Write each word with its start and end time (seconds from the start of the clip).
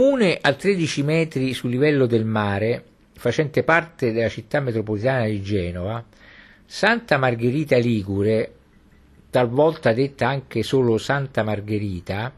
Comune 0.00 0.38
a 0.40 0.54
13 0.54 1.02
metri 1.02 1.52
sul 1.52 1.68
livello 1.68 2.06
del 2.06 2.24
mare, 2.24 2.82
facente 3.12 3.62
parte 3.62 4.12
della 4.12 4.30
città 4.30 4.58
metropolitana 4.58 5.26
di 5.26 5.42
Genova, 5.42 6.02
Santa 6.64 7.18
Margherita 7.18 7.76
Ligure, 7.76 8.54
talvolta 9.28 9.92
detta 9.92 10.26
anche 10.26 10.62
solo 10.62 10.96
Santa 10.96 11.42
Margherita, 11.42 12.32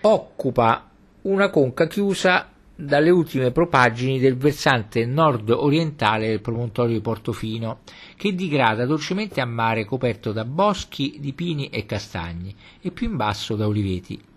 occupa 0.00 0.90
una 1.20 1.50
conca 1.50 1.86
chiusa 1.88 2.50
dalle 2.74 3.10
ultime 3.10 3.50
propaggini 3.50 4.18
del 4.18 4.38
versante 4.38 5.04
nord-orientale 5.04 6.28
del 6.28 6.40
promontorio 6.40 6.94
di 6.94 7.02
Portofino, 7.02 7.80
che 8.16 8.34
digrada 8.34 8.86
dolcemente 8.86 9.42
a 9.42 9.44
mare 9.44 9.84
coperto 9.84 10.32
da 10.32 10.46
boschi 10.46 11.18
di 11.20 11.34
pini 11.34 11.68
e 11.68 11.84
castagni 11.84 12.56
e 12.80 12.90
più 12.92 13.10
in 13.10 13.16
basso 13.16 13.56
da 13.56 13.66
oliveti. 13.66 14.32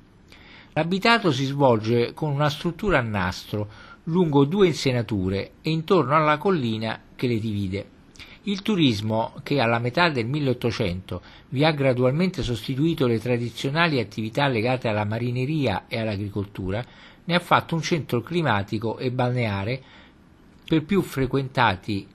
L'abitato 0.78 1.32
si 1.32 1.46
svolge 1.46 2.14
con 2.14 2.32
una 2.32 2.52
struttura 2.52 3.00
a 3.00 3.02
nastro 3.02 3.68
lungo 4.04 4.46
due 4.46 4.68
insenature 4.68 5.54
e 5.64 5.71
intorno 5.71 6.15
alla 6.15 6.38
collina 6.38 7.01
che 7.15 7.25
le 7.25 7.39
divide. 7.39 7.89
Il 8.43 8.61
turismo, 8.61 9.34
che 9.42 9.60
alla 9.60 9.79
metà 9.79 10.10
del 10.10 10.28
1800 10.28 11.21
vi 11.50 11.65
ha 11.65 11.71
gradualmente 11.71 12.43
sostituito 12.43 13.07
le 13.07 13.18
tradizionali 13.18 14.00
attività 14.00 14.46
legate 14.48 14.87
alla 14.87 15.04
marineria 15.04 15.86
e 15.87 16.00
all'agricoltura, 16.00 16.86
ne 17.23 17.34
ha 17.34 17.39
fatto 17.39 17.73
un 17.73 17.82
centro 17.82 18.21
climatico 18.21 19.00
e 19.00 19.09
balneare 19.09 19.82
per 20.64 20.84
più 20.84 21.01
frequentati 21.01 22.07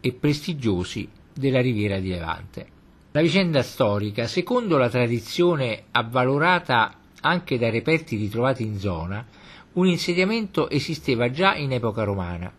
e 0.00 0.12
prestigiosi 0.12 1.08
della 1.34 1.60
riviera 1.60 1.98
di 1.98 2.10
Levante. 2.10 2.66
La 3.10 3.22
vicenda 3.22 3.64
storica, 3.64 4.28
secondo 4.28 4.76
la 4.76 4.88
tradizione 4.88 5.86
avvalorata 5.90 7.00
anche 7.26 7.58
dai 7.58 7.70
reperti 7.70 8.16
ritrovati 8.16 8.62
in 8.62 8.78
zona, 8.78 9.26
un 9.72 9.86
insediamento 9.86 10.70
esisteva 10.70 11.30
già 11.30 11.54
in 11.54 11.72
epoca 11.72 12.04
romana. 12.04 12.52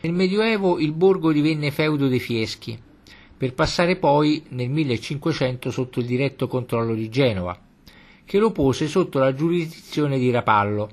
Nel 0.00 0.12
Medioevo 0.12 0.78
il 0.78 0.92
borgo 0.92 1.32
divenne 1.32 1.70
feudo 1.70 2.08
dei 2.08 2.20
Fieschi, 2.20 2.78
per 3.36 3.54
passare 3.54 3.96
poi 3.96 4.44
nel 4.50 4.70
1500 4.70 5.70
sotto 5.70 6.00
il 6.00 6.06
diretto 6.06 6.46
controllo 6.48 6.94
di 6.94 7.08
Genova, 7.08 7.58
che 8.24 8.38
lo 8.38 8.50
pose 8.50 8.88
sotto 8.88 9.18
la 9.18 9.34
giurisdizione 9.34 10.18
di 10.18 10.30
Rapallo. 10.30 10.90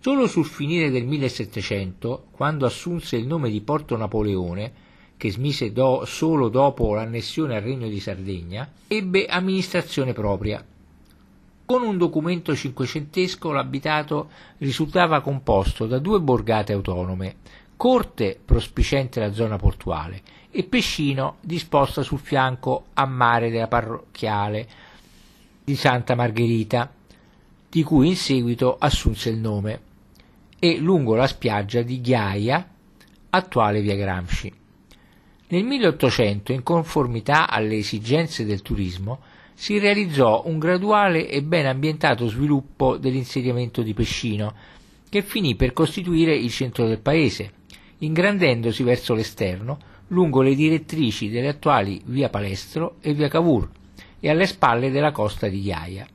Solo 0.00 0.26
sul 0.26 0.46
finire 0.46 0.90
del 0.90 1.04
1700, 1.06 2.26
quando 2.30 2.66
assunse 2.66 3.16
il 3.16 3.26
nome 3.26 3.50
di 3.50 3.60
Porto 3.60 3.96
Napoleone, 3.96 4.72
che 5.16 5.30
smise 5.30 5.72
do, 5.72 6.04
solo 6.06 6.48
dopo 6.48 6.94
l'annessione 6.94 7.56
al 7.56 7.62
Regno 7.62 7.88
di 7.88 8.00
Sardegna, 8.00 8.70
ebbe 8.88 9.26
amministrazione 9.26 10.14
propria. 10.14 10.64
Con 11.70 11.82
un 11.82 11.98
documento 11.98 12.56
cinquecentesco 12.56 13.52
l'abitato 13.52 14.30
risultava 14.58 15.20
composto 15.20 15.86
da 15.86 16.00
due 16.00 16.18
borgate 16.18 16.72
autonome, 16.72 17.36
corte 17.76 18.36
prospicente 18.44 19.20
la 19.20 19.32
zona 19.32 19.56
portuale 19.56 20.20
e 20.50 20.64
Pescino 20.64 21.36
disposta 21.40 22.02
sul 22.02 22.18
fianco 22.18 22.86
a 22.94 23.06
mare 23.06 23.50
della 23.50 23.68
parrocchiale 23.68 24.68
di 25.62 25.76
Santa 25.76 26.16
Margherita, 26.16 26.92
di 27.68 27.84
cui 27.84 28.08
in 28.08 28.16
seguito 28.16 28.76
assunse 28.76 29.30
il 29.30 29.38
nome, 29.38 29.80
e 30.58 30.76
lungo 30.78 31.14
la 31.14 31.28
spiaggia 31.28 31.82
di 31.82 32.00
Ghiaia, 32.00 32.68
attuale 33.30 33.80
via 33.80 33.94
Gramsci. 33.94 34.52
Nel 35.46 35.62
1800, 35.62 36.50
in 36.50 36.64
conformità 36.64 37.48
alle 37.48 37.76
esigenze 37.76 38.44
del 38.44 38.60
turismo, 38.60 39.20
si 39.60 39.78
realizzò 39.78 40.44
un 40.46 40.58
graduale 40.58 41.28
e 41.28 41.42
ben 41.42 41.66
ambientato 41.66 42.28
sviluppo 42.28 42.96
dell'insediamento 42.96 43.82
di 43.82 43.92
Pescino, 43.92 44.54
che 45.06 45.20
finì 45.20 45.54
per 45.54 45.74
costituire 45.74 46.34
il 46.34 46.50
centro 46.50 46.86
del 46.86 46.98
paese, 46.98 47.52
ingrandendosi 47.98 48.82
verso 48.82 49.12
l'esterno 49.12 49.78
lungo 50.06 50.40
le 50.40 50.54
direttrici 50.54 51.28
delle 51.28 51.48
attuali 51.48 52.00
via 52.06 52.30
Palestro 52.30 52.94
e 53.02 53.12
via 53.12 53.28
Cavour 53.28 53.68
e 54.18 54.30
alle 54.30 54.46
spalle 54.46 54.90
della 54.90 55.12
costa 55.12 55.46
di 55.46 55.60
Ghiaia. 55.60 56.06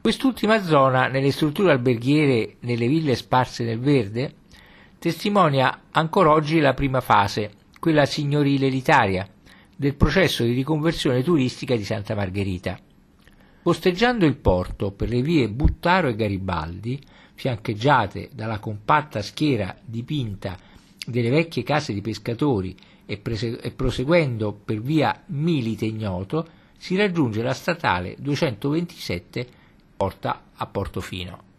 Quest'ultima 0.00 0.62
zona, 0.62 1.08
nelle 1.08 1.30
strutture 1.30 1.72
alberghiere 1.72 2.56
nelle 2.60 2.88
ville 2.88 3.14
sparse 3.16 3.64
nel 3.64 3.80
verde, 3.80 4.32
testimonia 4.98 5.82
ancora 5.90 6.30
oggi 6.30 6.58
la 6.58 6.72
prima 6.72 7.02
fase, 7.02 7.50
quella 7.78 8.06
signorile 8.06 8.68
elitaria, 8.68 9.28
del 9.82 9.96
processo 9.96 10.44
di 10.44 10.52
riconversione 10.52 11.24
turistica 11.24 11.74
di 11.74 11.82
Santa 11.84 12.14
Margherita. 12.14 12.78
Costeggiando 13.64 14.24
il 14.26 14.36
porto 14.36 14.92
per 14.92 15.08
le 15.08 15.22
vie 15.22 15.48
Buttaro 15.48 16.06
e 16.06 16.14
Garibaldi, 16.14 17.00
fiancheggiate 17.34 18.30
dalla 18.32 18.60
compatta 18.60 19.22
schiera 19.22 19.76
dipinta 19.84 20.56
delle 21.04 21.30
vecchie 21.30 21.64
case 21.64 21.92
di 21.92 22.00
pescatori 22.00 22.76
e, 23.04 23.16
prese- 23.18 23.58
e 23.60 23.72
proseguendo 23.72 24.52
per 24.52 24.80
via 24.80 25.20
Milite 25.26 25.86
Ignoto 25.86 26.46
si 26.78 26.94
raggiunge 26.94 27.42
la 27.42 27.52
statale 27.52 28.14
227 28.20 29.44
porta 29.96 30.44
a 30.54 30.66
Portofino. 30.66 31.51